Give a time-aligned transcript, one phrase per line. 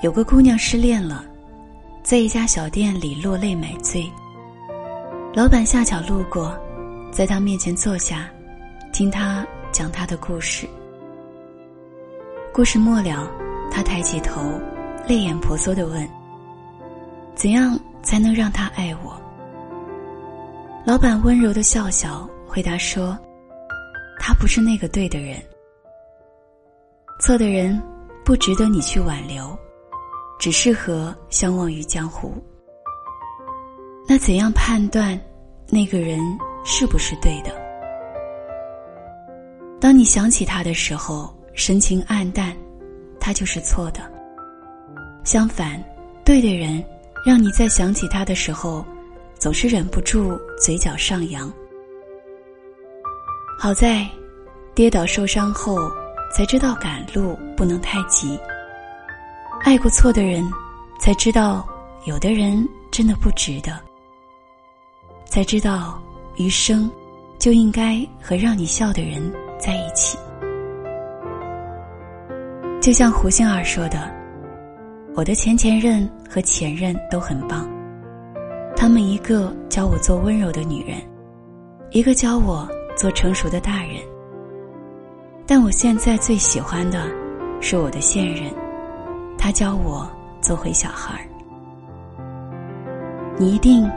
[0.00, 1.24] 有个姑娘失恋了，
[2.04, 4.08] 在一家小店里落泪买醉。
[5.34, 6.56] 老板恰巧路过，
[7.10, 8.30] 在她面前坐下，
[8.92, 10.68] 听她讲她的故事。
[12.52, 13.28] 故事末了，
[13.72, 14.40] 她抬起头，
[15.08, 16.08] 泪眼婆娑的问
[17.34, 19.20] ：“怎样才能让他爱我？”
[20.86, 23.18] 老板温柔的笑笑，回答说
[24.20, 25.42] ：“他不是那个对的人，
[27.20, 27.82] 错的人
[28.24, 29.58] 不值得你去挽留。”
[30.38, 32.32] 只适合相忘于江湖。
[34.06, 35.20] 那怎样判断
[35.68, 36.18] 那个人
[36.64, 37.52] 是不是对的？
[39.80, 42.56] 当你想起他的时候，神情黯淡，
[43.20, 44.00] 他就是错的。
[45.24, 45.82] 相反，
[46.24, 46.82] 对的人，
[47.24, 48.84] 让你在想起他的时候，
[49.38, 51.52] 总是忍不住嘴角上扬。
[53.58, 54.08] 好在，
[54.74, 55.76] 跌倒受伤后，
[56.34, 58.38] 才知道赶路不能太急。
[59.60, 60.48] 爱过错的人，
[60.98, 61.66] 才知道
[62.04, 63.78] 有的人真的不值得。
[65.26, 66.00] 才知道
[66.36, 66.90] 余生
[67.38, 70.16] 就应该和让你笑的人在一起。
[72.80, 74.10] 就像胡杏儿说的
[75.14, 77.68] ：“我的前前任和前任都很棒，
[78.74, 80.96] 他们一个教我做温柔的女人，
[81.90, 83.96] 一个教我做成熟的大人。
[85.46, 87.06] 但我现在最喜欢的，
[87.60, 88.50] 是我的现任。”
[89.38, 90.10] 他教我
[90.42, 91.24] 做回小孩儿。
[93.38, 93.88] 你一定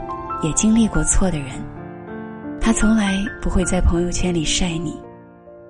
[0.42, 1.48] 也经历过错的人，
[2.60, 4.96] 他从来不会在朋友圈里晒你，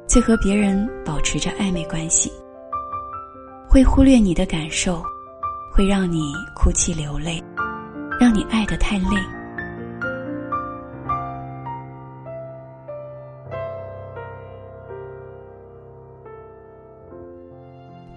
[0.07, 2.31] 却和别人保持着暧昧关系，
[3.67, 5.03] 会忽略你的感受，
[5.73, 7.43] 会让你哭泣流泪，
[8.21, 9.17] 让你爱得太累。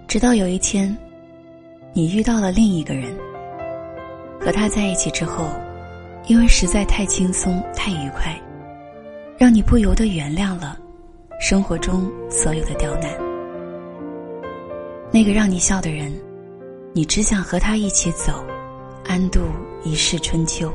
[0.06, 0.96] 直到有一天。
[1.96, 3.10] 你遇到了另一个人，
[4.38, 5.48] 和他在一起之后，
[6.26, 8.38] 因为实在太轻松、太愉快，
[9.38, 10.78] 让你不由得原谅了
[11.40, 13.10] 生活中所有的刁难。
[15.10, 16.12] 那个让你笑的人，
[16.92, 18.44] 你只想和他一起走，
[19.06, 19.40] 安度
[19.82, 20.70] 一世春秋。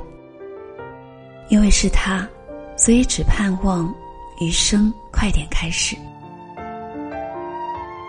[1.49, 2.27] 因为是他，
[2.75, 3.93] 所以只盼望
[4.39, 5.95] 余生快点开始。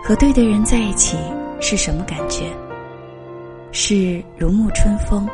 [0.03, 1.15] 和对的人在一起
[1.61, 2.45] 是什么感觉？
[3.75, 5.27] 是如沐春风，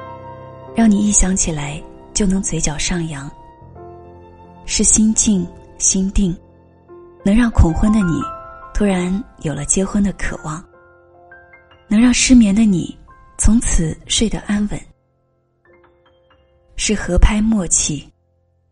[0.73, 1.81] 让你一想起来
[2.13, 3.29] 就能嘴角上扬；
[4.65, 5.45] 是心静
[5.77, 6.33] 心定，
[7.25, 8.13] 能让恐婚的你
[8.73, 10.63] 突然有了结婚的渴望；
[11.89, 12.97] 能让失眠的你
[13.37, 14.79] 从此睡得安稳；
[16.77, 18.09] 是合拍默契，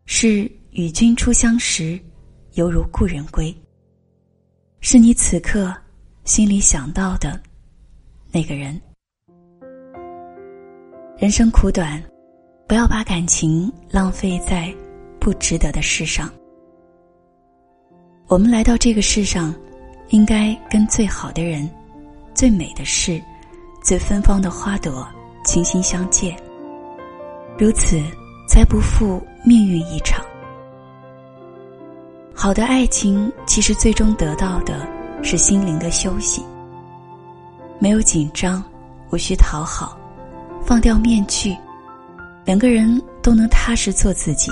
[0.06, 2.00] 是与君初相识，
[2.54, 3.54] 犹如故人归；
[4.80, 5.76] 是你此刻
[6.24, 7.38] 心里想到的
[8.32, 8.82] 那个人。
[11.18, 12.00] 人生苦短，
[12.68, 14.72] 不要把感情浪费在
[15.20, 16.30] 不值得的事上。
[18.28, 19.52] 我们来到这个世上，
[20.10, 21.68] 应该跟最好的人、
[22.36, 23.20] 最美的事、
[23.84, 25.08] 最芬芳的花朵
[25.44, 26.38] 倾心相见，
[27.58, 28.00] 如此
[28.48, 30.24] 才不负命运一场。
[32.32, 34.88] 好的爱情，其实最终得到的
[35.24, 36.44] 是心灵的休息，
[37.80, 38.64] 没有紧张，
[39.10, 39.98] 无需讨好。
[40.68, 41.56] 放掉面具，
[42.44, 44.52] 两个人都能踏实做自己，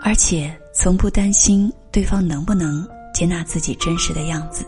[0.00, 4.64] 而且从不担心对方能不能接纳自己真实的样子。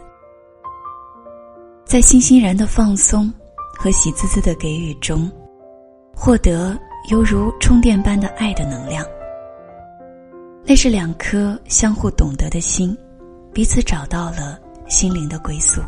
[1.86, 3.32] 在欣欣然的放松
[3.74, 5.32] 和喜滋滋的给予中，
[6.14, 6.78] 获得
[7.08, 9.02] 犹如充电般的爱的能量。
[10.62, 12.94] 那是两颗相互懂得的心，
[13.50, 15.80] 彼此找到了心灵的归宿。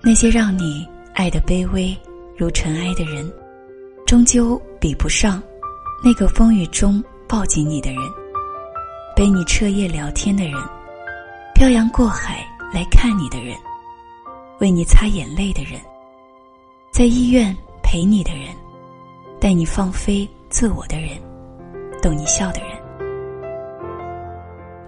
[0.00, 1.94] 那些让你爱的卑微。
[2.38, 3.32] 如尘埃的人，
[4.06, 5.42] 终究比不上
[6.04, 8.00] 那个风雨中抱紧你的人，
[9.16, 10.54] 陪你彻夜聊天的人，
[11.54, 13.56] 漂洋过海来看你的人，
[14.60, 15.80] 为你擦眼泪的人，
[16.92, 18.54] 在医院陪你的人，
[19.40, 21.16] 带你放飞自我的人，
[22.02, 22.68] 逗你笑的人。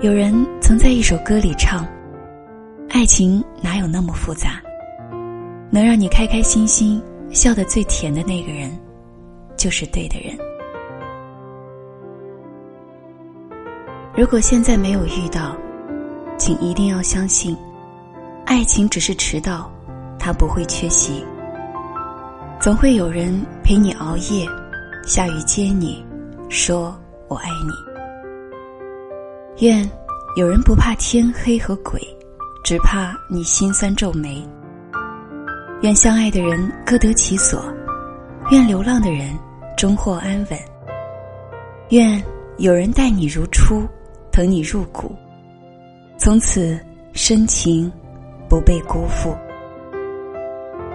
[0.01, 1.89] 有人曾在一首歌里唱
[2.93, 4.61] ：“爱情哪有那么复杂，
[5.71, 8.71] 能让你开开心心。”笑得最甜的那个人，
[9.57, 10.37] 就是对的人。
[14.17, 15.57] 如果现在没有遇到，
[16.37, 17.57] 请一定要相信，
[18.47, 19.71] 爱情只是迟到，
[20.19, 21.25] 它不会缺席。
[22.61, 24.45] 总会有人陪你熬夜，
[25.07, 26.05] 下雨接你，
[26.49, 26.99] 说
[27.29, 29.65] 我爱你。
[29.65, 29.89] 愿
[30.37, 32.01] 有人不怕天黑和鬼，
[32.65, 34.45] 只怕你心酸皱眉。
[35.81, 37.73] 愿相爱的人各得其所，
[38.51, 39.31] 愿流浪的人
[39.77, 40.59] 终获安稳。
[41.91, 42.21] 愿
[42.57, 43.87] 有人待你如初，
[44.33, 45.15] 疼你入骨，
[46.19, 46.77] 从此
[47.13, 47.91] 深情
[48.49, 49.31] 不被辜负。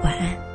[0.03, 0.52] 晚安。